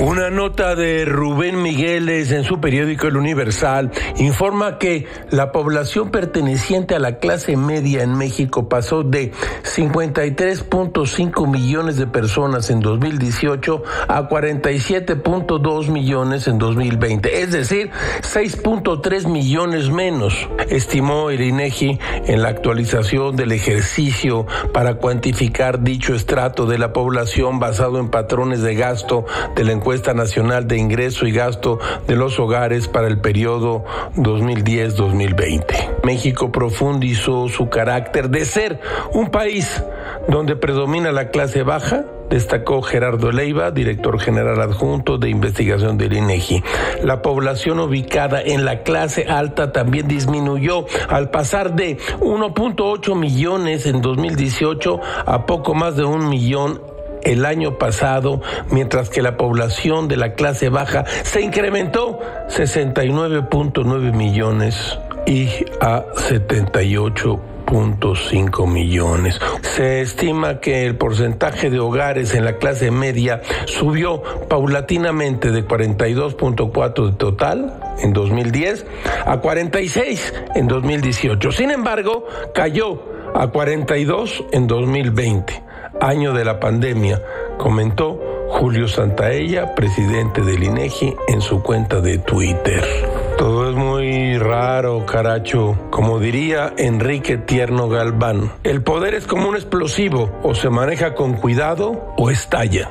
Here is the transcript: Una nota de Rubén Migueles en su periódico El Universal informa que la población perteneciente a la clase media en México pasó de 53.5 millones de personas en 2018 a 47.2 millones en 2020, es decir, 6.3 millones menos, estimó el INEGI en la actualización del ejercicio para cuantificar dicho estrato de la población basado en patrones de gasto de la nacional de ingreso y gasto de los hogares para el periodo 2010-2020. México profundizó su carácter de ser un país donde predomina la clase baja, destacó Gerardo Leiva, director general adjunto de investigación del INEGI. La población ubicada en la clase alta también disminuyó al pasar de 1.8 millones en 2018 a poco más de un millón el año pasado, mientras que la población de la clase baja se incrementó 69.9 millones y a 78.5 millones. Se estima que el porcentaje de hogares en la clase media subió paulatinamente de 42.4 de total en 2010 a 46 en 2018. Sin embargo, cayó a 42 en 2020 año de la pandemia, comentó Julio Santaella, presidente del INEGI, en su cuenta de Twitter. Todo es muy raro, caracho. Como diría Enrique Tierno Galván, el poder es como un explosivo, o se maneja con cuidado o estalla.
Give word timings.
Una 0.00 0.30
nota 0.30 0.76
de 0.76 1.04
Rubén 1.04 1.60
Migueles 1.60 2.30
en 2.30 2.44
su 2.44 2.60
periódico 2.60 3.08
El 3.08 3.16
Universal 3.16 3.90
informa 4.18 4.78
que 4.78 5.06
la 5.30 5.50
población 5.50 6.12
perteneciente 6.12 6.94
a 6.94 7.00
la 7.00 7.18
clase 7.18 7.56
media 7.56 8.04
en 8.04 8.16
México 8.16 8.68
pasó 8.68 9.02
de 9.02 9.32
53.5 9.64 11.50
millones 11.50 11.96
de 11.96 12.06
personas 12.06 12.70
en 12.70 12.78
2018 12.78 13.82
a 14.06 14.28
47.2 14.28 15.88
millones 15.88 16.46
en 16.46 16.58
2020, 16.58 17.42
es 17.42 17.50
decir, 17.50 17.90
6.3 18.22 19.26
millones 19.26 19.90
menos, 19.90 20.48
estimó 20.68 21.30
el 21.30 21.40
INEGI 21.40 21.98
en 22.26 22.42
la 22.42 22.50
actualización 22.50 23.34
del 23.34 23.50
ejercicio 23.50 24.46
para 24.72 24.94
cuantificar 24.94 25.82
dicho 25.82 26.14
estrato 26.14 26.66
de 26.66 26.78
la 26.78 26.92
población 26.92 27.58
basado 27.58 27.98
en 27.98 28.10
patrones 28.10 28.62
de 28.62 28.76
gasto 28.76 29.26
de 29.56 29.64
la 29.64 29.72
nacional 30.14 30.68
de 30.68 30.76
ingreso 30.76 31.26
y 31.26 31.32
gasto 31.32 31.78
de 32.06 32.14
los 32.14 32.38
hogares 32.38 32.88
para 32.88 33.08
el 33.08 33.20
periodo 33.20 33.84
2010-2020. 34.16 36.04
México 36.04 36.52
profundizó 36.52 37.48
su 37.48 37.70
carácter 37.70 38.28
de 38.28 38.44
ser 38.44 38.80
un 39.14 39.30
país 39.30 39.82
donde 40.28 40.56
predomina 40.56 41.10
la 41.10 41.30
clase 41.30 41.62
baja, 41.62 42.04
destacó 42.28 42.82
Gerardo 42.82 43.32
Leiva, 43.32 43.70
director 43.70 44.20
general 44.20 44.60
adjunto 44.60 45.16
de 45.16 45.30
investigación 45.30 45.96
del 45.96 46.12
INEGI. 46.14 46.62
La 47.02 47.22
población 47.22 47.80
ubicada 47.80 48.42
en 48.42 48.66
la 48.66 48.82
clase 48.82 49.24
alta 49.24 49.72
también 49.72 50.06
disminuyó 50.06 50.84
al 51.08 51.30
pasar 51.30 51.74
de 51.74 51.96
1.8 52.20 53.14
millones 53.16 53.86
en 53.86 54.02
2018 54.02 55.00
a 55.24 55.46
poco 55.46 55.74
más 55.74 55.96
de 55.96 56.04
un 56.04 56.28
millón 56.28 56.82
el 57.22 57.44
año 57.44 57.78
pasado, 57.78 58.40
mientras 58.70 59.10
que 59.10 59.22
la 59.22 59.36
población 59.36 60.06
de 60.08 60.16
la 60.16 60.34
clase 60.34 60.68
baja 60.68 61.04
se 61.24 61.40
incrementó 61.40 62.20
69.9 62.48 64.12
millones 64.12 64.98
y 65.26 65.48
a 65.80 66.04
78.5 66.14 68.66
millones. 68.66 69.40
Se 69.60 70.00
estima 70.00 70.60
que 70.60 70.86
el 70.86 70.96
porcentaje 70.96 71.68
de 71.70 71.80
hogares 71.80 72.34
en 72.34 72.46
la 72.46 72.54
clase 72.54 72.90
media 72.90 73.42
subió 73.66 74.22
paulatinamente 74.48 75.50
de 75.50 75.66
42.4 75.66 77.10
de 77.10 77.16
total 77.16 77.78
en 78.00 78.14
2010 78.14 78.86
a 79.26 79.36
46 79.38 80.32
en 80.54 80.66
2018. 80.66 81.52
Sin 81.52 81.70
embargo, 81.70 82.26
cayó 82.54 83.02
a 83.34 83.48
42 83.48 84.44
en 84.52 84.66
2020 84.66 85.67
año 86.00 86.32
de 86.32 86.44
la 86.44 86.60
pandemia, 86.60 87.22
comentó 87.58 88.20
Julio 88.48 88.88
Santaella, 88.88 89.74
presidente 89.74 90.42
del 90.42 90.62
INEGI, 90.62 91.14
en 91.28 91.40
su 91.40 91.62
cuenta 91.62 92.00
de 92.00 92.18
Twitter. 92.18 92.82
Todo 93.36 93.70
es 93.70 93.76
muy 93.76 94.38
raro, 94.38 95.04
caracho. 95.06 95.76
Como 95.90 96.18
diría 96.18 96.72
Enrique 96.76 97.36
Tierno 97.36 97.88
Galván, 97.88 98.50
el 98.64 98.82
poder 98.82 99.14
es 99.14 99.26
como 99.26 99.48
un 99.48 99.54
explosivo, 99.54 100.30
o 100.42 100.54
se 100.54 100.70
maneja 100.70 101.14
con 101.14 101.34
cuidado 101.34 102.14
o 102.16 102.30
estalla. 102.30 102.90